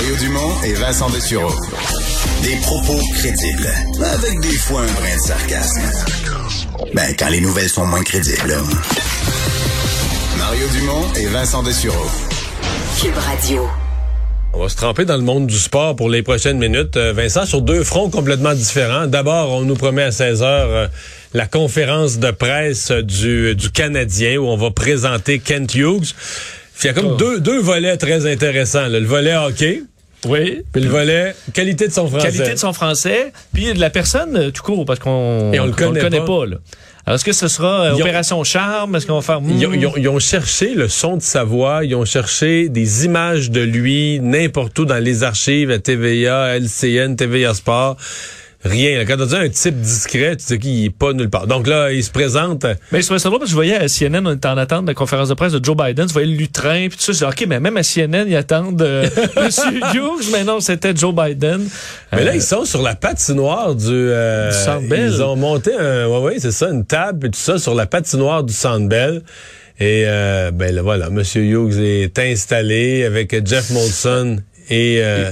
Mario 0.00 0.16
Dumont 0.16 0.62
et 0.64 0.72
Vincent 0.72 1.10
Dessureau. 1.10 1.52
Des 2.42 2.56
propos 2.62 2.98
crédibles, 3.16 3.68
avec 4.14 4.40
des 4.40 4.56
fois 4.56 4.80
un 4.80 4.92
brin 4.92 5.14
de 5.14 5.20
sarcasme. 5.20 5.82
Ben, 6.94 7.14
quand 7.18 7.28
les 7.28 7.42
nouvelles 7.42 7.68
sont 7.68 7.84
moins 7.84 8.02
crédibles. 8.02 8.54
Mario 10.38 10.66
Dumont 10.72 11.04
et 11.16 11.26
Vincent 11.26 11.62
Dessureau. 11.62 12.06
Cube 12.98 13.14
Radio. 13.14 13.68
On 14.54 14.60
va 14.60 14.70
se 14.70 14.76
tremper 14.76 15.04
dans 15.04 15.18
le 15.18 15.22
monde 15.22 15.46
du 15.46 15.58
sport 15.58 15.94
pour 15.94 16.08
les 16.08 16.22
prochaines 16.22 16.58
minutes. 16.58 16.96
Euh, 16.96 17.12
Vincent, 17.12 17.44
sur 17.44 17.60
deux 17.60 17.84
fronts 17.84 18.08
complètement 18.08 18.54
différents. 18.54 19.06
D'abord, 19.06 19.50
on 19.50 19.64
nous 19.64 19.76
promet 19.76 20.04
à 20.04 20.12
16 20.12 20.42
heures 20.42 20.70
euh, 20.70 20.86
la 21.34 21.46
conférence 21.46 22.18
de 22.18 22.30
presse 22.30 22.90
du, 22.90 23.54
du 23.54 23.70
Canadien 23.70 24.38
où 24.38 24.46
on 24.46 24.56
va 24.56 24.70
présenter 24.70 25.40
Kent 25.40 25.74
Hughes. 25.74 26.14
Il 26.82 26.86
y 26.86 26.90
a 26.90 26.92
comme 26.92 27.16
deux, 27.16 27.40
deux 27.40 27.60
volets 27.60 27.96
très 27.96 28.26
intéressants. 28.30 28.88
là. 28.88 29.00
Le 29.00 29.06
volet 29.06 29.34
hockey, 29.36 29.82
Oui. 30.26 30.62
puis 30.72 30.82
le 30.82 30.88
volet 30.88 31.34
qualité 31.54 31.88
de 31.88 31.92
son 31.92 32.06
français. 32.08 32.30
Qualité 32.30 32.52
de 32.54 32.58
son 32.58 32.72
français, 32.72 33.32
puis 33.52 33.72
de 33.72 33.80
la 33.80 33.90
personne 33.90 34.36
euh, 34.36 34.50
tout 34.50 34.62
court, 34.62 34.84
parce 34.84 34.98
qu'on 34.98 35.52
Et 35.52 35.60
on 35.60 35.66
le 35.66 35.72
connaît 35.72 36.00
pas. 36.24 36.46
là. 36.46 36.56
Alors, 37.06 37.16
est-ce 37.16 37.24
que 37.24 37.32
ce 37.32 37.48
sera 37.48 37.86
euh, 37.86 37.92
ont- 37.94 38.00
Opération 38.00 38.44
Charme? 38.44 38.94
Est-ce 38.94 39.06
qu'on 39.06 39.14
va 39.16 39.22
faire... 39.22 39.40
Ils 39.42 39.66
ont, 39.66 39.70
hmm, 39.70 39.74
ils 39.74 39.86
ont- 39.86 39.94
ils 39.96 40.08
ont 40.08 40.18
cherché 40.18 40.74
le 40.74 40.86
son 40.88 41.16
de 41.16 41.22
sa 41.22 41.44
voix, 41.44 41.84
ils 41.84 41.94
ont 41.94 42.04
cherché 42.04 42.68
des 42.68 43.04
images 43.06 43.50
de 43.50 43.62
lui 43.62 44.20
n'importe 44.20 44.78
où 44.78 44.84
dans 44.84 45.02
les 45.02 45.22
archives 45.24 45.70
à 45.70 45.78
TVA, 45.78 46.58
LCN, 46.58 47.16
TVA 47.16 47.54
Sport. 47.54 47.96
Rien. 48.62 48.98
là. 48.98 49.04
Quand 49.06 49.16
on 49.20 49.26
dit 49.26 49.34
un 49.36 49.48
type 49.48 49.80
discret, 49.80 50.36
tu 50.36 50.44
sais 50.44 50.58
qu'il 50.58 50.84
est 50.84 50.90
pas 50.90 51.12
nulle 51.14 51.30
part. 51.30 51.46
Donc 51.46 51.66
là, 51.66 51.92
il 51.92 52.04
se 52.04 52.10
présente. 52.10 52.66
Mais 52.92 53.00
je 53.00 53.06
trouvais 53.06 53.18
ça 53.18 53.28
drôle 53.30 53.38
parce 53.40 53.48
que 53.48 53.52
je 53.52 53.54
voyais 53.54 53.76
à 53.76 53.86
CNN, 53.88 54.26
on 54.26 54.34
était 54.34 54.48
en 54.48 54.58
attente 54.58 54.82
de 54.84 54.90
la 54.90 54.94
conférence 54.94 55.28
de 55.30 55.34
presse 55.34 55.52
de 55.52 55.64
Joe 55.64 55.76
Biden, 55.76 56.06
je 56.08 56.12
voyais 56.12 56.28
le 56.28 56.34
lutrin, 56.36 56.88
puis 56.88 56.98
tout 56.98 57.02
ça, 57.04 57.12
je 57.12 57.18
dis, 57.18 57.24
OK, 57.24 57.46
mais 57.48 57.58
même 57.58 57.76
à 57.78 57.82
CNN, 57.82 58.26
ils 58.28 58.36
attendent 58.36 58.82
euh, 58.82 59.08
Monsieur 59.42 59.72
Hughes, 59.94 60.26
mais 60.32 60.44
non, 60.44 60.60
c'était 60.60 60.94
Joe 60.94 61.14
Biden. 61.14 61.66
Mais 62.12 62.24
là, 62.24 62.32
Euh, 62.32 62.34
ils 62.34 62.42
sont 62.42 62.64
sur 62.66 62.82
la 62.82 62.94
patinoire 62.94 63.74
du... 63.74 63.86
euh, 63.90 64.50
Du 64.50 64.56
Centre 64.56 64.88
Bell. 64.88 65.10
Ils 65.14 65.22
ont 65.22 65.36
monté 65.36 65.72
un... 65.78 66.06
Ouais, 66.08 66.18
ouais, 66.20 66.34
c'est 66.38 66.52
ça, 66.52 66.68
une 66.68 66.84
table 66.84 67.28
et 67.28 67.30
tout 67.30 67.38
ça 67.40 67.58
sur 67.58 67.74
la 67.74 67.86
patinoire 67.86 68.44
du 68.44 68.52
Centre 68.52 68.88
Bell. 68.88 69.22
Et 69.82 70.04
euh, 70.06 70.50
ben 70.50 70.74
là, 70.74 70.82
voilà, 70.82 71.06
M. 71.06 71.22
Hughes 71.34 71.78
est 71.80 72.18
installé 72.18 73.04
avec 73.04 73.34
Jeff 73.46 73.70
Molson 73.70 74.36
et... 74.68 74.98
euh, 75.02 75.30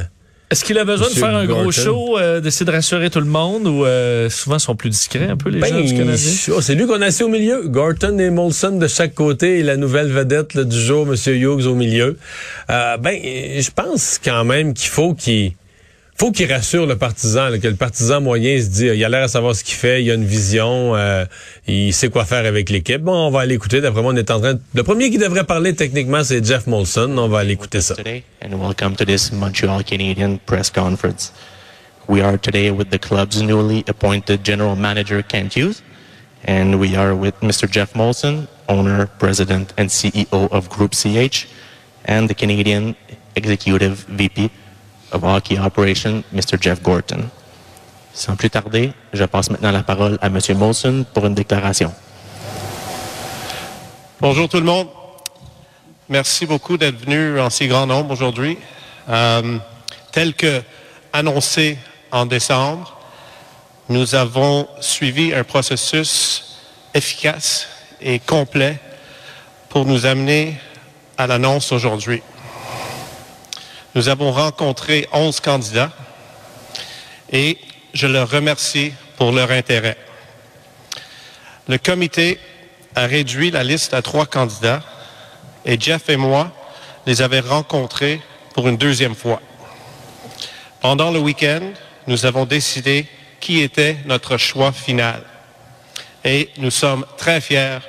Est-ce 0.51 0.65
qu'il 0.65 0.79
a 0.79 0.85
besoin 0.85 1.09
Monsieur 1.09 1.23
de 1.23 1.27
faire 1.27 1.37
un 1.37 1.45
gros 1.45 1.71
show, 1.71 2.19
euh, 2.19 2.41
d'essayer 2.41 2.65
de 2.65 2.71
rassurer 2.71 3.11
tout 3.11 3.21
le 3.21 3.27
monde, 3.27 3.67
ou 3.67 3.85
euh, 3.85 4.31
souvent 4.31 4.59
sont 4.59 4.75
plus 4.77 4.89
discrets 4.89 5.29
un 5.29 5.37
peu, 5.37 5.51
les 5.51 5.61
Ben, 5.61 5.69
gens 5.69 5.81
du 5.83 5.95
Canadien? 5.95 6.33
oh, 6.57 6.61
c'est 6.63 6.75
lui 6.75 6.87
qu'on 6.87 7.03
a 7.03 7.07
assis 7.07 7.23
au 7.23 7.29
milieu. 7.29 7.69
Gorton 7.69 8.17
et 8.19 8.31
Molson 8.31 8.79
de 8.79 8.89
chaque 8.89 9.15
côté 9.15 9.59
et 9.59 9.63
la 9.63 9.77
nouvelle 9.77 10.09
vedette 10.09 10.55
là, 10.55 10.65
du 10.65 10.81
jour, 10.81 11.07
M. 11.07 11.15
Hughes 11.35 11.67
au 11.67 11.75
milieu. 11.75 12.17
Euh, 12.71 12.97
ben, 12.97 13.19
je 13.23 13.71
pense 13.71 14.19
quand 14.25 14.45
même 14.45 14.73
qu'il 14.73 14.89
faut 14.89 15.13
qu'il 15.13 15.53
faut 16.21 16.33
qu'il 16.33 16.53
rassure 16.53 16.85
le 16.87 16.97
partisan, 16.97 17.49
là, 17.49 17.59
que 17.59 17.69
le 17.69 17.77
partisan 17.77 18.21
moyen 18.21 18.61
se 18.61 18.67
dit, 18.69 18.87
il 18.87 19.05
a 19.05 19.09
l'air 19.09 19.25
à 19.25 19.29
savoir 19.29 19.55
ce 19.55 19.63
qu'il 19.63 19.77
fait, 19.77 20.03
il 20.03 20.11
a 20.11 20.15
une 20.15 20.25
vision, 20.25 20.97
euh, 20.97 21.25
il 21.69 21.93
sait 21.95 22.09
quoi 22.11 22.25
faire 22.25 22.45
avec 22.45 22.71
l'équipe. 22.71 23.01
Bon, 23.03 23.29
on 23.29 23.31
va 23.31 23.41
aller 23.41 23.55
écouter. 23.55 23.81
D'après 23.81 24.03
moi, 24.03 24.13
on 24.13 24.17
est 24.17 24.31
en 24.31 24.41
train. 24.41 24.55
de- 24.55 24.61
Le 24.75 24.83
premier 24.83 25.11
qui 25.11 25.19
devrait 25.19 25.45
parler 25.45 25.75
techniquement, 25.75 26.25
c'est 26.25 26.45
Jeff 26.45 26.67
Molson. 26.67 27.17
On 27.19 27.29
va 27.29 27.39
aller 27.41 27.53
écouter 27.53 27.81
ça. 27.81 27.95
and 28.43 28.55
welcome 28.61 28.97
to 28.97 29.05
this 29.05 29.31
Montreal 29.33 29.85
Canadian 29.85 30.39
press 30.45 30.71
conference. 30.71 31.33
We 32.09 32.21
are 32.23 32.39
today 32.39 32.71
with 32.71 32.89
the 32.91 32.99
club's 32.99 33.41
newly 33.43 33.85
appointed 33.87 34.41
general 34.45 34.75
manager 34.77 35.23
Kent 35.23 35.55
Hughes, 35.57 35.83
and 36.47 36.75
we 36.81 36.97
are 36.97 37.15
with 37.15 37.35
Mr. 37.43 37.71
Jeff 37.71 37.93
Molson, 37.95 38.47
owner, 38.69 39.07
president, 39.19 39.73
and 39.77 39.89
CEO 39.91 40.49
of 40.51 40.69
Group 40.69 40.95
CH, 40.95 41.47
and 42.07 42.29
the 42.29 42.35
Canadian 42.35 42.97
executive 43.37 44.05
VP 44.09 44.51
of 45.13 45.23
hockey 45.23 45.59
operation, 45.59 46.23
Mr. 46.33 46.61
Jeff 46.61 46.83
Gorton. 46.83 47.31
Sans 48.13 48.37
plus 48.37 48.51
tarder, 48.51 48.93
je 49.13 49.25
passe 49.25 49.51
maintenant 49.51 49.71
la 49.71 49.83
parole 49.83 50.19
à 50.21 50.29
Monsieur 50.29 50.55
Molson 50.55 51.05
pour 51.15 51.27
une 51.27 51.35
déclaration. 51.35 51.93
Bonjour 54.21 54.49
tout 54.49 54.59
le 54.59 54.65
monde. 54.65 54.89
Merci 56.09 56.47
beaucoup 56.47 56.77
d'être 56.77 56.99
venu 56.99 57.39
en 57.39 57.51
si 57.51 57.69
grand 57.69 57.87
nombre 57.87 58.13
aujourd'hui. 58.13 58.59
Euh, 59.09 59.59
tel 60.11 60.35
que 60.35 60.63
annoncé 61.13 61.79
en 62.11 62.27
décembre, 62.27 62.99
nous 63.89 64.15
avons 64.15 64.67
suivi 64.81 65.33
un 65.33 65.45
processus 65.45 66.59
efficace 66.95 67.69
et 68.01 68.19
complet 68.19 68.79
pour 69.69 69.85
nous 69.85 70.07
amener 70.07 70.57
à 71.17 71.27
l'annonce 71.27 71.73
aujourd'hui. 71.73 72.23
Nous 73.99 74.09
avons 74.09 74.31
rencontré 74.31 75.09
11 75.13 75.41
candidats 75.41 75.91
et 77.33 77.59
je 77.93 78.07
leur 78.07 78.31
remercie 78.31 78.93
pour 79.17 79.33
leur 79.33 79.51
intérêt. 79.51 79.97
Le 81.67 81.79
comité 81.79 82.39
a 82.95 83.07
réduit 83.07 83.51
la 83.51 83.65
liste 83.65 83.95
à 83.95 84.03
trois 84.03 84.27
candidats 84.27 84.85
et 85.65 85.81
Jeff 85.81 86.09
et 86.11 86.17
moi 86.17 86.53
les 87.07 87.23
avons 87.23 87.41
rencontrés 87.49 88.21
pour 88.55 88.69
une 88.69 88.77
deuxième 88.77 89.17
fois. 89.17 89.43
Pendant 90.81 91.11
le 91.11 91.19
week-end, 91.19 91.73
nous 92.07 92.25
avons 92.25 92.45
décidé 92.45 93.05
qui 93.41 93.63
était 93.63 93.97
notre 94.05 94.37
choix 94.37 94.71
final. 94.71 95.25
Et 96.25 96.51
nous 96.59 96.71
sommes 96.71 97.05
très 97.17 97.41
fiers 97.41 97.81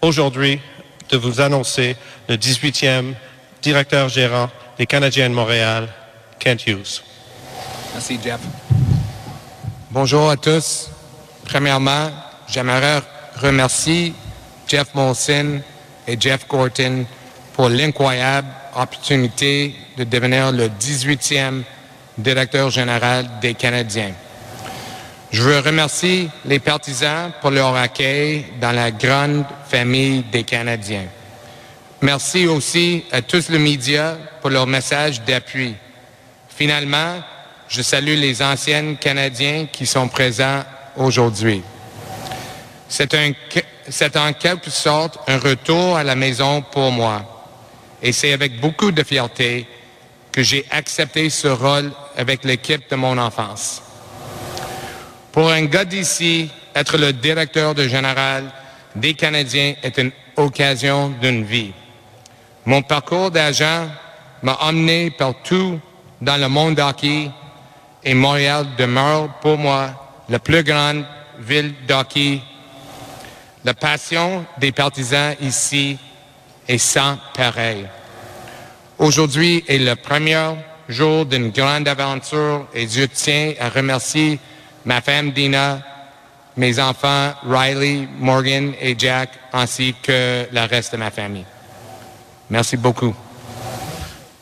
aujourd'hui 0.00 0.60
de 1.08 1.16
vous 1.16 1.40
annoncer 1.40 1.96
le 2.28 2.36
18e 2.36 3.14
directeur 3.62 4.08
gérant 4.08 4.48
des 4.80 4.86
Canadiens 4.86 5.28
de 5.28 5.34
Montréal, 5.34 5.88
Kent 6.38 6.66
Hughes. 6.66 7.02
Merci, 7.92 8.18
Jeff. 8.24 8.40
Bonjour 9.90 10.30
à 10.30 10.38
tous. 10.38 10.88
Premièrement, 11.44 12.10
j'aimerais 12.48 13.02
remercier 13.36 14.14
Jeff 14.66 14.94
Molson 14.94 15.60
et 16.08 16.16
Jeff 16.18 16.48
Gorton 16.48 17.04
pour 17.52 17.68
l'incroyable 17.68 18.48
opportunité 18.74 19.74
de 19.98 20.04
devenir 20.04 20.50
le 20.50 20.68
18e 20.68 21.62
directeur 22.16 22.70
général 22.70 23.28
des 23.42 23.52
Canadiens. 23.52 24.14
Je 25.30 25.42
veux 25.42 25.58
remercier 25.58 26.30
les 26.46 26.58
partisans 26.58 27.32
pour 27.42 27.50
leur 27.50 27.76
accueil 27.76 28.46
dans 28.58 28.72
la 28.72 28.90
grande 28.90 29.44
famille 29.68 30.24
des 30.32 30.44
Canadiens. 30.44 31.04
Merci 32.02 32.46
aussi 32.46 33.04
à 33.12 33.20
tous 33.20 33.50
les 33.50 33.58
médias 33.58 34.14
pour 34.40 34.48
leur 34.48 34.66
message 34.66 35.20
d'appui. 35.22 35.74
Finalement, 36.48 37.22
je 37.68 37.82
salue 37.82 38.16
les 38.16 38.42
anciens 38.42 38.94
Canadiens 38.94 39.66
qui 39.70 39.84
sont 39.84 40.08
présents 40.08 40.64
aujourd'hui. 40.96 41.62
C'est 42.88 43.14
en 44.16 44.32
quelque 44.32 44.70
sorte 44.70 45.18
un 45.28 45.38
retour 45.38 45.98
à 45.98 46.02
la 46.02 46.14
maison 46.14 46.62
pour 46.62 46.90
moi. 46.90 47.46
Et 48.02 48.12
c'est 48.12 48.32
avec 48.32 48.58
beaucoup 48.60 48.92
de 48.92 49.02
fierté 49.02 49.66
que 50.32 50.42
j'ai 50.42 50.64
accepté 50.70 51.28
ce 51.28 51.48
rôle 51.48 51.92
avec 52.16 52.44
l'équipe 52.44 52.88
de 52.90 52.96
mon 52.96 53.18
enfance. 53.18 53.82
Pour 55.32 55.50
un 55.50 55.66
gars 55.66 55.84
d'ici, 55.84 56.50
être 56.74 56.96
le 56.96 57.12
directeur 57.12 57.74
de 57.74 57.86
général 57.86 58.50
des 58.96 59.12
Canadiens 59.12 59.74
est 59.82 59.98
une 59.98 60.12
occasion 60.36 61.10
d'une 61.20 61.44
vie. 61.44 61.72
Mon 62.70 62.82
parcours 62.82 63.32
d'agent 63.32 63.88
m'a 64.44 64.56
emmené 64.60 65.10
partout 65.10 65.80
dans 66.20 66.40
le 66.40 66.48
monde 66.48 66.78
hockey 66.78 67.28
et 68.04 68.14
Montréal 68.14 68.64
demeure 68.78 69.28
pour 69.40 69.58
moi 69.58 69.90
la 70.28 70.38
plus 70.38 70.62
grande 70.62 71.04
ville 71.40 71.74
d'hockey. 71.88 72.40
La 73.64 73.74
passion 73.74 74.46
des 74.58 74.70
partisans 74.70 75.34
ici 75.40 75.98
est 76.68 76.78
sans 76.78 77.18
pareil. 77.34 77.88
Aujourd'hui 78.98 79.64
est 79.66 79.78
le 79.78 79.96
premier 79.96 80.50
jour 80.88 81.26
d'une 81.26 81.50
grande 81.50 81.88
aventure 81.88 82.68
et 82.72 82.86
je 82.86 83.02
tiens 83.02 83.52
à 83.58 83.68
remercier 83.68 84.38
ma 84.84 85.00
femme 85.00 85.32
Dina, 85.32 85.80
mes 86.56 86.78
enfants 86.78 87.32
Riley, 87.44 88.06
Morgan 88.20 88.74
et 88.80 88.94
Jack, 88.96 89.30
ainsi 89.52 89.92
que 90.00 90.46
le 90.52 90.68
reste 90.68 90.92
de 90.92 90.98
ma 90.98 91.10
famille. 91.10 91.49
Merci 92.50 92.76
beaucoup. 92.76 93.14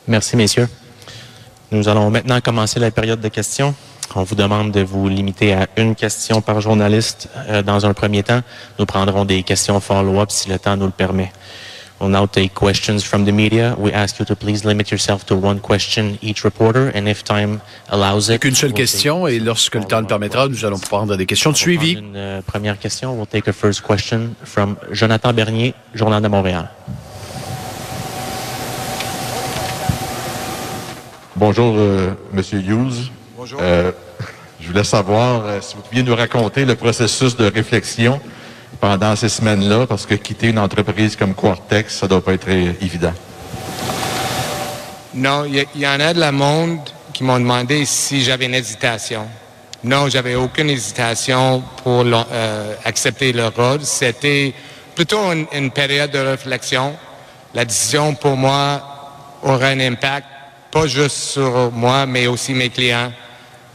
Merci, 0.07 0.35
messieurs. 0.35 0.67
Nous 1.71 1.87
allons 1.87 2.09
maintenant 2.09 2.41
commencer 2.41 2.79
la 2.79 2.89
période 2.89 3.21
de 3.21 3.27
questions. 3.27 3.75
On 4.15 4.23
vous 4.23 4.33
demande 4.33 4.71
de 4.71 4.81
vous 4.81 5.07
limiter 5.07 5.53
à 5.53 5.67
une 5.77 5.93
question 5.93 6.41
par 6.41 6.59
journaliste 6.61 7.29
euh, 7.47 7.61
dans 7.61 7.85
un 7.85 7.93
premier 7.93 8.23
temps. 8.23 8.41
Nous 8.79 8.87
prendrons 8.87 9.23
des 9.23 9.43
questions 9.43 9.79
follow-up 9.79 10.31
si 10.31 10.49
le 10.49 10.57
temps 10.57 10.75
nous 10.75 10.87
le 10.87 10.91
permet. 10.91 11.31
We'll 12.01 12.09
now 12.09 12.25
take 12.25 12.55
questions 12.55 13.03
from 13.03 13.25
the 13.25 13.31
media. 13.31 13.75
We 13.77 13.93
ask 13.93 14.17
you 14.19 14.25
to 14.25 14.35
please 14.35 14.65
limit 14.65 14.89
yourself 14.89 15.25
to 15.25 15.35
one 15.35 15.59
question 15.59 16.17
each 16.23 16.43
reporter, 16.43 16.91
and 16.95 17.07
if 17.07 17.23
time 17.23 17.59
allows 17.89 18.29
it, 18.29 18.39
Qu'une 18.39 18.55
seule 18.55 18.69
we'll 18.69 18.77
question 18.77 19.27
et 19.27 19.37
lorsque 19.37 19.75
le 19.75 19.83
temps 19.83 19.99
le 19.99 20.07
permettra, 20.07 20.47
nous 20.47 20.63
allons 20.65 20.79
prendre 20.79 21.17
des 21.17 21.25
questions 21.25 21.51
de 21.51 21.57
suivi. 21.57 21.91
Une 21.91 22.15
euh, 22.15 22.41
première 22.41 22.79
question. 22.79 23.15
We'll 23.15 23.27
take 23.27 23.49
a 23.49 23.53
first 23.53 23.81
question 23.81 24.33
from 24.43 24.77
Jonathan 24.91 25.33
Bernier, 25.33 25.73
Journal 25.93 26.23
de 26.23 26.29
Montréal. 26.29 26.69
Bonjour, 31.39 31.73
euh, 31.77 32.11
Monsieur 32.33 32.59
Hughes. 32.59 33.09
Bonjour. 33.37 33.61
Euh, 33.63 33.93
je 34.59 34.67
voulais 34.67 34.83
savoir 34.83 35.45
euh, 35.45 35.59
si 35.61 35.73
vous 35.73 35.81
pouviez 35.83 36.03
nous 36.03 36.13
raconter 36.13 36.65
le 36.65 36.75
processus 36.75 37.37
de 37.37 37.45
réflexion 37.45 38.19
pendant 38.81 39.15
ces 39.15 39.29
semaines-là, 39.29 39.87
parce 39.87 40.05
que 40.05 40.15
quitter 40.15 40.49
une 40.49 40.59
entreprise 40.59 41.15
comme 41.15 41.33
Quartex, 41.33 41.95
ça 41.95 42.09
doit 42.09 42.21
pas 42.21 42.33
être 42.33 42.49
euh, 42.49 42.73
évident. 42.81 43.13
Non, 45.13 45.45
il 45.45 45.65
y, 45.81 45.87
en 45.87 46.01
a 46.01 46.13
de 46.13 46.19
la 46.19 46.33
monde 46.33 46.79
qui 47.13 47.23
m'ont 47.23 47.39
demandé 47.39 47.85
si 47.85 48.21
j'avais 48.21 48.47
une 48.47 48.55
hésitation. 48.55 49.25
Non, 49.81 50.09
j'avais 50.09 50.35
aucune 50.35 50.69
hésitation 50.69 51.63
pour 51.85 52.05
accepter 52.83 53.31
le 53.31 53.47
rôle. 53.47 53.79
C'était 53.83 54.53
plutôt 54.93 55.31
une, 55.31 55.45
une 55.53 55.71
période 55.71 56.11
de 56.11 56.19
réflexion. 56.19 56.97
La 57.53 57.63
décision 57.63 58.13
pour 58.13 58.35
moi 58.35 58.81
aura 59.41 59.67
un 59.67 59.79
impact, 59.79 60.27
pas 60.71 60.87
juste 60.87 61.17
sur 61.17 61.71
moi, 61.71 62.05
mais 62.05 62.27
aussi 62.27 62.53
mes 62.53 62.69
clients, 62.69 63.11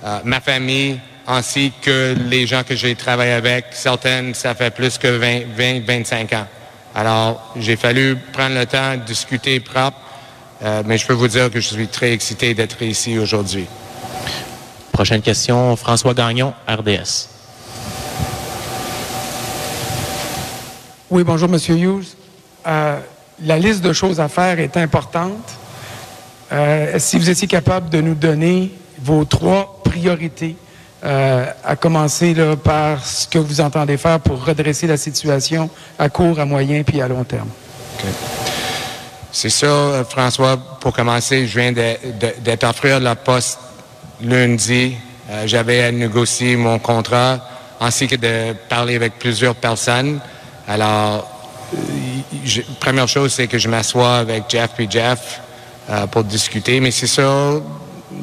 euh, 0.05 0.21
ma 0.25 0.41
famille, 0.41 1.01
ainsi 1.27 1.73
que 1.83 2.15
les 2.29 2.47
gens 2.47 2.63
que 2.63 2.77
j'ai 2.77 2.95
travaillé 2.95 3.33
avec. 3.33 3.67
Certaines, 3.73 4.35
ça 4.35 4.55
fait 4.55 4.71
plus 4.71 4.99
que 4.99 5.09
20, 5.09 5.55
20 5.57 5.87
25 5.87 6.33
ans. 6.35 6.47
Alors, 6.95 7.53
j'ai 7.57 7.77
fallu 7.77 8.17
prendre 8.33 8.55
le 8.55 8.67
temps 8.67 8.97
de 8.97 9.03
discuter 9.03 9.59
propre, 9.61 9.99
euh, 10.63 10.83
mais 10.87 10.99
je 10.99 11.07
peux 11.07 11.15
vous 11.15 11.29
dire 11.29 11.51
que 11.51 11.61
je 11.61 11.69
suis 11.69 11.89
très 11.89 12.13
excité 12.13 12.55
d'être 12.55 12.81
ici 12.83 13.19
aujourd'hui. 13.19 13.67
Prochaine 14.93 15.23
question, 15.23 15.75
François 15.75 16.15
Gagnon, 16.15 16.55
RDS. 16.69 17.29
Oui, 21.11 21.25
bonjour, 21.25 21.49
Monsieur 21.49 21.77
Hughes. 21.77 22.15
Euh, 22.67 23.01
la 23.43 23.59
liste 23.59 23.83
de 23.83 23.93
choses 23.93 24.21
à 24.21 24.29
faire 24.29 24.61
est 24.61 24.77
importante. 24.77 25.51
Euh, 26.53 26.95
si 26.99 27.19
vous 27.19 27.31
étiez 27.31 27.49
capable 27.49 27.91
de 27.91 28.01
nous 28.01 28.15
donner 28.15 28.71
vos 29.01 29.25
trois 29.25 29.81
priorités, 29.85 30.57
euh, 31.05 31.45
à 31.65 31.77
commencer 31.77 32.35
par 32.63 33.05
ce 33.05 33.27
que 33.29 33.39
vous 33.39 33.61
entendez 33.61 33.97
faire 33.99 34.21
pour 34.21 34.45
redresser 34.45 34.87
la 34.87 34.97
situation 34.97 35.69
à 35.99 36.09
court, 36.09 36.41
à 36.41 36.45
moyen 36.47 36.83
puis 36.83 37.01
à 37.03 37.09
long 37.09 37.25
terme. 37.25 37.49
C'est 39.33 39.51
ça, 39.51 39.67
euh, 39.67 40.05
François. 40.05 40.57
Pour 40.81 40.93
commencer, 40.95 41.47
je 41.47 41.59
viens 41.59 41.73
d'être 41.73 42.65
offert 42.65 43.01
la 43.01 43.17
poste 43.17 43.59
lundi. 44.23 44.95
J'avais 45.47 45.83
à 45.85 45.91
négocier 45.93 46.57
mon 46.57 46.79
contrat 46.79 47.41
ainsi 47.81 48.07
que 48.07 48.17
de 48.17 48.53
parler 48.69 48.95
avec 48.95 49.19
plusieurs 49.19 49.55
personnes. 49.55 50.21
Alors, 50.69 51.29
je- 52.45 52.61
première 52.79 53.09
chose, 53.09 53.33
c'est 53.35 53.47
que 53.47 53.59
je 53.59 53.69
m'assois 53.69 54.19
avec 54.19 54.45
Jeff 54.49 54.71
puis 54.77 54.87
Jeff 54.89 55.41
euh, 55.91 56.07
pour 56.07 56.25
discuter. 56.25 56.81
Mais 56.81 56.91
c'est 56.91 57.07
ça, 57.07 57.61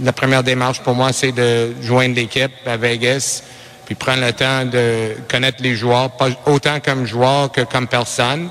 la 0.02 0.13
première 0.13 0.44
démarche 0.44 0.81
pour 0.81 0.96
moi, 0.96 1.13
c'est 1.13 1.31
de 1.31 1.74
joindre 1.81 2.16
l'équipe 2.16 2.52
à 2.66 2.78
Vegas 2.78 3.44
puis 3.86 3.96
prendre 3.96 4.25
le 4.25 4.31
temps 4.31 4.63
de 4.66 5.18
connaître 5.30 5.62
les 5.62 5.75
joueurs, 5.75 6.12
pas 6.12 6.30
autant 6.46 6.80
comme 6.80 7.06
joueurs 7.06 7.52
que 7.52 7.62
comme 7.62 7.88
personne, 7.88 8.50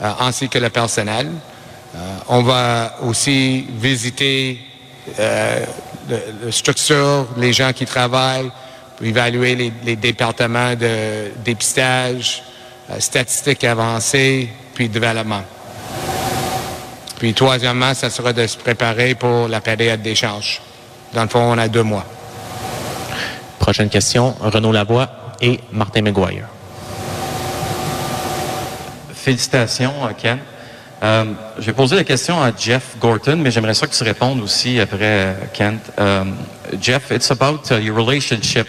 euh, 0.00 0.10
ainsi 0.20 0.48
que 0.48 0.58
le 0.58 0.70
personnel. 0.70 1.28
Euh, 1.94 1.98
on 2.28 2.42
va 2.42 2.96
aussi 3.02 3.66
visiter 3.68 4.58
euh, 5.20 5.64
la 6.08 6.50
structure, 6.50 7.26
les 7.36 7.52
gens 7.52 7.72
qui 7.74 7.84
travaillent, 7.84 8.50
évaluer 9.02 9.54
les, 9.56 9.72
les 9.84 9.96
départements 9.96 10.74
de 10.74 11.32
dépistage, 11.44 12.42
euh, 12.90 12.98
statistiques 12.98 13.64
avancées, 13.64 14.48
puis 14.74 14.88
développement. 14.88 15.42
Puis 17.22 17.34
troisièmement, 17.34 17.94
ça 17.94 18.10
sera 18.10 18.32
de 18.32 18.44
se 18.48 18.56
préparer 18.56 19.14
pour 19.14 19.46
la 19.46 19.60
période 19.60 20.02
d'échange. 20.02 20.60
Dans 21.14 21.22
le 21.22 21.28
fond, 21.28 21.52
on 21.52 21.56
a 21.56 21.68
deux 21.68 21.84
mois. 21.84 22.04
Prochaine 23.60 23.88
question, 23.88 24.34
Renaud 24.40 24.72
Lavoie 24.72 25.08
et 25.40 25.60
Martin 25.70 26.02
McGuire. 26.02 26.48
Félicitations, 29.14 29.92
euh, 30.04 30.10
Ken. 30.20 30.40
Euh, 31.04 31.24
je 31.60 31.66
vais 31.66 31.72
poser 31.72 31.94
la 31.94 32.02
question 32.02 32.42
à 32.42 32.50
Jeff 32.58 32.96
Gorton, 32.98 33.36
mais 33.36 33.52
j'aimerais 33.52 33.74
ça 33.74 33.86
que 33.86 33.94
tu 33.94 34.02
répondes 34.02 34.42
aussi 34.42 34.80
après 34.80 34.98
euh, 35.02 35.34
Kent. 35.54 35.92
Euh, 36.00 36.24
Jeff, 36.80 37.12
it's 37.12 37.30
about 37.30 37.70
uh, 37.70 37.78
your 37.78 37.94
relationship 37.94 38.66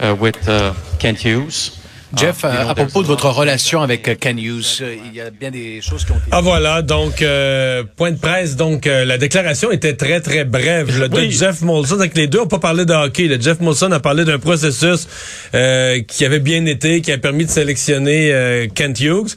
uh, 0.00 0.14
with 0.14 0.48
uh, 0.48 0.74
Kent 1.00 1.24
Hughes. 1.24 1.79
Jeff, 2.16 2.42
Uh, 2.42 2.46
you 2.46 2.52
euh, 2.52 2.68
à 2.70 2.74
propos 2.74 3.02
de 3.02 3.06
votre 3.06 3.28
relation 3.30 3.82
avec 3.82 4.08
euh, 4.08 4.14
Ken 4.18 4.38
Hughes, 4.38 4.80
euh, 4.80 4.96
il 5.06 5.14
y 5.14 5.20
a 5.20 5.30
bien 5.30 5.50
des 5.50 5.80
choses 5.80 6.04
qui 6.04 6.12
ont 6.12 6.16
été... 6.16 6.26
Ah 6.32 6.40
voilà, 6.40 6.82
donc 6.82 7.22
euh, 7.22 7.84
point 7.96 8.10
de 8.10 8.18
presse, 8.18 8.56
donc 8.56 8.86
euh, 8.86 9.04
la 9.04 9.16
déclaration 9.18 9.70
était 9.70 9.94
très 9.94 10.20
très 10.20 10.44
brève. 10.44 10.98
Le 10.98 11.08
de 11.08 11.16
Oui. 11.16 11.30
Jeff 11.30 11.60
Molson, 11.62 11.96
donc 11.96 12.12
les 12.16 12.26
deux 12.26 12.40
ont 12.40 12.46
pas 12.46 12.58
parlé 12.58 12.84
de 12.84 12.92
hockey. 12.92 13.24
Le 13.28 13.40
Jeff 13.40 13.60
Molson 13.60 13.92
a 13.92 14.00
parlé 14.00 14.24
d'un 14.24 14.38
processus 14.38 15.06
euh, 15.54 16.00
qui 16.02 16.24
avait 16.24 16.40
bien 16.40 16.66
été, 16.66 17.00
qui 17.00 17.12
a 17.12 17.18
permis 17.18 17.44
de 17.44 17.50
sélectionner 17.50 18.32
euh, 18.32 18.66
Kent 18.74 19.00
Hughes. 19.00 19.34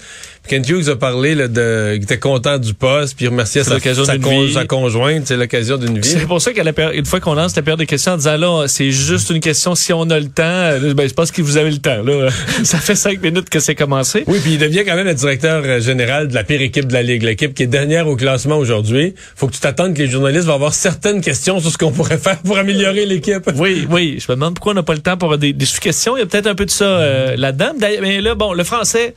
Kent 0.48 0.70
Hughes 0.70 0.90
a 0.90 0.96
parlé 0.98 1.36
là, 1.36 1.48
de, 1.48 1.94
qu'il 1.94 2.04
était 2.04 2.20
content 2.20 2.58
du 2.58 2.74
poste, 2.74 3.16
puis 3.16 3.26
il 3.26 3.30
remerciait 3.30 3.64
sa, 3.64 3.80
sa, 3.80 4.18
con- 4.18 4.48
sa 4.54 4.66
conjointe, 4.66 5.26
c'est 5.26 5.38
l'occasion 5.38 5.78
d'une 5.78 6.00
vie. 6.00 6.10
C'est 6.10 6.26
pour 6.28 6.42
ça 6.42 6.52
qu'à 6.52 6.64
la 6.66 6.74
péri- 6.74 6.98
une 6.98 7.06
fois 7.06 7.22
qu'on 7.22 7.34
lance 7.34 7.56
la 7.56 7.62
période 7.62 7.80
de 7.80 7.86
questions 7.86 8.12
en 8.12 8.18
disant 8.18 8.36
là, 8.38 8.66
c'est 8.68 8.92
juste 8.92 9.30
une 9.30 9.40
question 9.40 9.74
si 9.74 9.94
on 9.94 10.02
a 10.10 10.20
le 10.20 10.28
temps, 10.28 10.44
euh, 10.44 10.94
ben, 10.94 11.08
je 11.08 11.14
pense 11.14 11.32
que 11.32 11.42
vous 11.42 11.56
avez 11.56 11.72
le 11.72 11.78
temps. 11.78 12.04
Là. 12.04 12.30
Ça 12.64 12.78
fait 12.80 12.96
cinq 12.96 13.22
minutes 13.22 13.50
que 13.50 13.60
c'est 13.62 13.76
commencé. 13.76 14.26
Oui, 14.28 14.40
puis 14.44 14.54
il 14.54 14.58
devient 14.60 14.84
quand 14.86 14.96
même 14.96 15.08
le 15.08 15.14
directeur 15.14 15.64
euh, 15.66 15.80
général 15.80 16.28
de 16.28 16.34
la 16.34 16.44
pire 16.44 16.62
équipe 16.62 16.88
de 16.88 16.94
la 16.94 17.04
Ligue, 17.04 17.24
l'équipe 17.24 17.54
qui 17.54 17.64
est 17.64 17.68
dernière 17.68 18.08
au 18.08 18.16
classement 18.18 18.58
aujourd'hui. 18.58 19.16
faut 19.36 19.48
que 19.48 19.54
tu 19.54 19.60
t'attendes 19.62 19.94
que 19.94 20.00
les 20.02 20.10
journalistes 20.10 20.46
vont 20.46 20.56
avoir 20.56 20.74
certaines 20.74 21.22
questions 21.22 21.60
sur 21.62 21.72
ce 21.72 21.78
qu'on 21.78 21.92
pourrait 21.92 22.18
faire 22.18 22.40
pour 22.40 22.58
améliorer 22.58 23.06
l'équipe. 23.06 23.50
Oui, 23.56 23.88
oui. 23.90 24.18
Je 24.20 24.26
me 24.32 24.36
demande 24.36 24.56
pourquoi 24.56 24.74
on 24.74 24.76
n'a 24.76 24.84
pas 24.84 24.94
le 24.94 25.00
temps 25.00 25.16
pour 25.18 25.38
des, 25.38 25.54
des 25.54 25.66
sous-questions. 25.66 26.18
Il 26.18 26.20
y 26.20 26.24
a 26.24 26.26
peut-être 26.26 26.48
un 26.48 26.56
peu 26.56 26.66
de 26.66 26.72
ça 26.72 26.84
euh, 26.86 27.36
là-dedans. 27.38 27.72
D'ailleurs, 27.80 28.02
Mais 28.02 28.20
là, 28.20 28.36
bon, 28.36 28.52
le 28.54 28.64
français, 28.66 29.16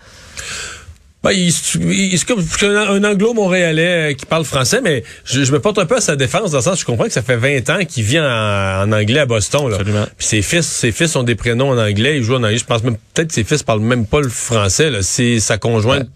Ben, 1.26 1.32
il, 1.32 1.48
il- 1.92 2.18
c'est 2.18 2.26
comme 2.26 2.44
un, 2.62 3.04
anglo-montréalais 3.04 4.10
euh, 4.10 4.14
qui 4.14 4.26
parle 4.26 4.44
français, 4.44 4.80
mais 4.82 5.02
je, 5.24 5.44
je 5.44 5.52
me 5.52 5.60
porte 5.60 5.78
un 5.78 5.86
peu 5.86 5.96
à 5.96 6.00
sa 6.00 6.16
défense 6.16 6.50
dans 6.52 6.58
le 6.58 6.62
sens 6.62 6.80
je 6.80 6.84
comprends 6.84 7.04
que 7.04 7.12
ça 7.12 7.22
fait 7.22 7.36
20 7.36 7.68
ans 7.70 7.84
qu'il 7.84 8.04
vit 8.04 8.18
en, 8.20 8.24
en 8.24 8.92
anglais 8.92 9.20
à 9.20 9.26
Boston. 9.26 9.68
Là. 9.68 9.76
Absolument. 9.76 10.06
Puis 10.16 10.26
ses 10.26 10.42
fils, 10.42 10.66
ses 10.66 10.92
fils 10.92 11.14
ont 11.16 11.22
des 11.22 11.34
prénoms 11.34 11.70
en 11.70 11.78
anglais, 11.78 12.16
ils 12.18 12.22
jouent 12.22 12.34
en 12.36 12.42
anglais. 12.44 12.58
Je 12.58 12.64
pense 12.64 12.82
même 12.82 12.96
peut-être 13.14 13.28
que 13.28 13.34
ses 13.34 13.44
fils 13.44 13.62
parlent 13.62 13.80
même 13.80 14.06
pas 14.06 14.20
le 14.20 14.28
français. 14.28 14.90
Là. 14.90 15.02
C'est 15.02 15.40
sa 15.40 15.58
conjointe. 15.58 16.08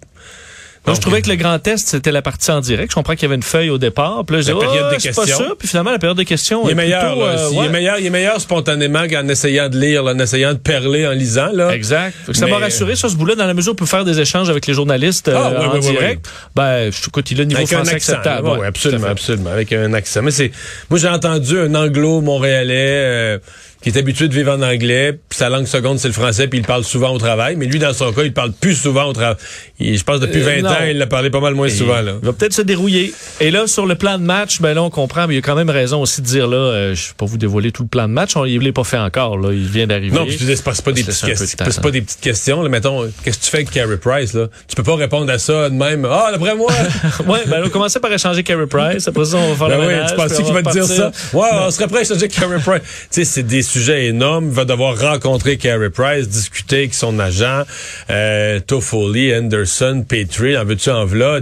Moi, 0.86 0.94
je 0.96 1.00
trouvais 1.02 1.20
que 1.20 1.28
le 1.28 1.36
grand 1.36 1.58
test, 1.58 1.88
c'était 1.88 2.10
la 2.10 2.22
partie 2.22 2.50
en 2.50 2.60
direct. 2.60 2.90
Je 2.90 2.94
comprends 2.94 3.12
qu'il 3.12 3.22
y 3.22 3.26
avait 3.26 3.34
une 3.36 3.42
feuille 3.42 3.68
au 3.70 3.76
départ. 3.78 4.24
Puis 4.26 4.36
là, 4.36 4.42
je 4.42 4.50
La 4.52 4.58
période 4.58 4.86
oh, 4.88 4.94
des 4.94 4.98
c'est 4.98 5.14
pas 5.14 5.24
questions. 5.26 5.46
ça. 5.48 5.54
Puis 5.58 5.68
finalement, 5.68 5.90
la 5.92 5.98
période 5.98 6.16
de 6.16 6.22
questions 6.22 6.62
Il 6.64 6.68
est 6.70 6.72
est 6.72 6.74
meilleur, 6.74 7.12
plutôt, 7.12 7.26
là, 7.26 7.32
euh, 7.32 7.46
aussi. 7.46 7.54
il, 7.54 7.58
ouais. 7.60 7.66
est 7.66 7.68
meilleur, 7.68 7.98
il 7.98 8.06
est 8.06 8.10
meilleur 8.10 8.40
spontanément 8.40 9.06
qu'en 9.06 9.28
essayant 9.28 9.68
de 9.68 9.78
lire, 9.78 10.02
là, 10.02 10.12
en 10.14 10.18
essayant 10.18 10.54
de 10.54 10.58
perler 10.58 11.06
en 11.06 11.10
lisant. 11.12 11.50
Là. 11.52 11.74
Exact. 11.74 12.14
Ça 12.32 12.46
m'a 12.46 12.56
rassuré 12.58 12.96
sur 12.96 13.10
ce 13.10 13.14
bout-là, 13.16 13.34
dans 13.34 13.46
la 13.46 13.54
mesure 13.54 13.72
où 13.72 13.74
on 13.74 13.76
peut 13.76 13.84
faire 13.86 14.04
des 14.06 14.18
échanges 14.20 14.48
avec 14.48 14.66
les 14.66 14.74
journalistes 14.74 15.28
euh, 15.28 15.34
Ah, 15.36 15.50
oui, 15.60 15.66
en 15.66 15.72
oui, 15.74 15.80
oui, 15.82 15.90
direct. 15.92 16.28
Ben, 16.56 16.90
je 16.90 17.06
écoute, 17.08 17.30
il 17.30 17.36
a 17.36 17.40
le 17.42 17.44
niveau 17.48 17.58
Avec 17.58 17.72
un 17.72 17.76
français 17.76 17.94
accent. 17.96 18.12
acceptable. 18.14 18.48
Ouais, 18.48 18.58
Oui, 18.60 18.66
absolument, 18.66 19.06
absolument. 19.08 19.50
Avec 19.50 19.72
un 19.74 19.92
accent. 19.92 20.22
Mais 20.22 20.30
c'est, 20.30 20.50
moi, 20.88 20.98
j'ai 20.98 21.08
entendu 21.08 21.58
un 21.58 21.74
anglo-montréalais, 21.74 22.74
euh, 22.74 23.38
qui 23.82 23.88
est 23.88 23.96
habitué 23.96 24.28
de 24.28 24.34
vivre 24.34 24.52
en 24.52 24.62
anglais, 24.62 25.12
puis 25.28 25.38
sa 25.38 25.48
langue 25.48 25.66
seconde, 25.66 25.98
c'est 25.98 26.08
le 26.08 26.14
français, 26.14 26.46
puis 26.48 26.58
il 26.58 26.64
parle 26.66 26.84
souvent 26.84 27.10
au 27.14 27.18
travail. 27.18 27.56
Mais 27.56 27.66
lui, 27.66 27.78
dans 27.78 27.92
son 27.92 28.12
cas, 28.12 28.22
il 28.24 28.32
parle 28.32 28.52
plus 28.52 28.74
souvent 28.74 29.04
au 29.06 29.12
travail. 29.12 29.36
Il- 29.78 29.96
Je 29.98 30.04
pense 30.04 30.20
depuis 30.20 30.40
Euh, 30.42 30.56
20 30.56 30.62
non. 30.62 30.70
ans, 30.70 30.76
il 30.88 30.98
l'a 30.98 31.06
parlé 31.06 31.30
pas 31.30 31.40
mal 31.40 31.54
moins 31.54 31.68
souvent, 31.68 32.00
là. 32.00 32.12
Il 32.22 32.26
va 32.26 32.32
peut-être 32.32 32.52
se 32.52 32.62
dérouiller. 32.62 33.12
Et 33.40 33.50
là, 33.50 33.66
sur 33.66 33.86
le 33.86 33.94
plan 33.94 34.18
de 34.18 34.24
match, 34.24 34.60
ben 34.60 34.74
là, 34.74 34.82
on 34.82 34.90
comprend, 34.90 35.26
mais 35.26 35.34
il 35.34 35.36
y 35.36 35.38
a 35.38 35.42
quand 35.42 35.54
même 35.54 35.70
raison 35.70 36.00
aussi 36.02 36.20
de 36.20 36.26
dire, 36.26 36.46
là, 36.46 36.56
euh, 36.56 36.94
je 36.94 37.08
vais 37.08 37.14
pas 37.16 37.26
vous 37.26 37.38
dévoiler 37.38 37.72
tout 37.72 37.82
le 37.82 37.88
plan 37.88 38.06
de 38.08 38.12
match. 38.12 38.36
On, 38.36 38.44
il 38.44 38.58
l'est 38.60 38.72
pas 38.72 38.84
fait 38.84 38.98
encore, 38.98 39.38
là. 39.38 39.50
Il 39.52 39.66
vient 39.66 39.86
d'arriver. 39.86 40.16
Non, 40.16 40.26
puis 40.26 40.36
tu 40.36 40.44
dis, 40.44 40.56
c'est 40.56 40.62
pas, 40.64 40.72
des 40.92 41.02
Se 41.02 41.06
petites 41.26 41.58
de 41.58 41.64
temps, 41.64 41.80
pas 41.82 41.90
des 41.90 42.02
petites 42.02 42.20
questions. 42.20 42.62
Là, 42.62 42.68
mettons, 42.68 43.10
qu'est-ce 43.24 43.38
que 43.38 43.44
tu 43.44 43.50
fais 43.50 43.56
avec 43.58 43.70
Carey 43.70 43.96
Price, 43.96 44.32
là? 44.34 44.46
Tu 44.68 44.76
peux 44.76 44.82
pas 44.82 44.96
répondre 44.96 45.30
à 45.32 45.38
ça 45.38 45.68
de 45.70 45.74
même. 45.74 46.06
Ah, 46.10 46.30
d'après 46.32 46.54
moi! 46.54 46.70
ouais, 47.26 47.40
ben, 47.46 47.56
on 47.60 47.62
va 47.64 47.68
commencer 47.70 47.98
par 48.00 48.12
échanger 48.12 48.42
Carey 48.42 48.66
Price. 48.66 49.08
Après 49.08 49.24
ça, 49.24 49.36
on 49.38 49.54
va 49.54 49.56
faire 49.56 49.68
Ben 49.68 49.76
le 49.82 49.88
oui, 49.88 49.94
ménage, 49.94 50.10
tu 50.14 50.20
on 50.20 50.44
qu'il 50.44 50.54
va 50.54 50.62
te 50.62 50.72
dire 50.72 50.84
ça? 50.84 51.10
Ouais, 51.32 51.48
on 51.52 51.70
serait 51.70 51.86
prêt 51.88 52.00
à 52.00 52.04
changer 52.04 52.28
Carey 52.28 52.58
Price. 52.64 52.82
tu 52.82 53.06
sais, 53.10 53.24
c'est 53.24 53.42
des 53.42 53.62
sujets 53.70 54.06
énormes. 54.06 54.46
Il 54.46 54.54
va 54.54 54.64
devoir 54.64 54.98
rencontrer 54.98 55.56
Carey 55.56 55.90
Price, 55.90 56.28
discuter 56.28 56.76
avec 56.76 56.94
son 56.94 57.18
agent, 57.18 57.62
euh, 58.10 58.60
Toffoli, 58.60 59.34
Anderson, 59.34 60.04
Petrie, 60.06 60.56
en 60.56 60.64
veux-tu 60.64 60.90
en 60.90 61.04
v'là, 61.04 61.40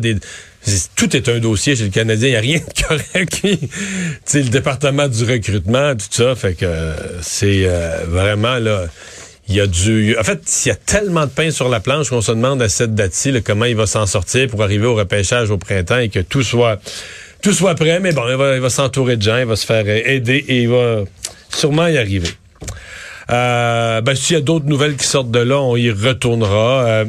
Tout 0.96 1.16
est 1.16 1.28
un 1.28 1.38
dossier 1.38 1.76
chez 1.76 1.84
le 1.84 1.90
Canadien. 1.90 2.28
Il 2.28 2.30
n'y 2.30 2.36
a 2.36 2.40
rien 2.40 2.58
de 2.58 2.82
correct. 2.86 3.38
Tu 3.40 3.58
sais, 4.24 4.42
le 4.42 4.50
département 4.50 5.08
du 5.08 5.24
recrutement, 5.24 5.94
tout 5.94 6.06
ça. 6.10 6.34
Fait 6.34 6.54
que 6.54 6.66
euh, 6.66 6.94
c'est 7.22 7.62
euh, 7.64 8.04
vraiment, 8.06 8.58
là... 8.58 8.86
Il 9.50 9.56
y 9.56 9.62
a 9.62 9.66
du. 9.66 10.14
En 10.18 10.24
fait, 10.24 10.42
il 10.66 10.68
y 10.68 10.70
a 10.70 10.74
tellement 10.74 11.24
de 11.24 11.30
pain 11.30 11.50
sur 11.50 11.70
la 11.70 11.80
planche 11.80 12.10
qu'on 12.10 12.20
se 12.20 12.32
demande 12.32 12.60
à 12.60 12.68
cette 12.68 12.94
date-ci 12.94 13.32
comment 13.42 13.64
il 13.64 13.76
va 13.76 13.86
s'en 13.86 14.04
sortir 14.04 14.46
pour 14.48 14.62
arriver 14.62 14.84
au 14.84 14.94
repêchage 14.94 15.50
au 15.50 15.56
printemps 15.56 16.00
et 16.00 16.10
que 16.10 16.20
tout 16.20 16.42
soit 16.42 16.78
tout 17.40 17.54
soit 17.54 17.74
prêt. 17.74 17.98
Mais 17.98 18.12
bon, 18.12 18.28
il 18.28 18.36
va, 18.36 18.60
va 18.60 18.68
s'entourer 18.68 19.16
de 19.16 19.22
gens, 19.22 19.38
il 19.38 19.46
va 19.46 19.56
se 19.56 19.64
faire 19.64 19.88
aider 19.88 20.44
et 20.48 20.64
il 20.64 20.68
va 20.68 21.04
sûrement 21.50 21.86
y 21.86 21.98
arriver. 21.98 22.30
Euh, 23.30 24.00
ben, 24.00 24.14
s'il 24.14 24.34
y 24.34 24.38
a 24.38 24.42
d'autres 24.42 24.66
nouvelles 24.66 24.96
qui 24.96 25.06
sortent 25.06 25.30
de 25.30 25.40
là, 25.40 25.60
on 25.60 25.76
y 25.76 25.90
retournera. 25.90 26.84
Euh, 26.84 27.04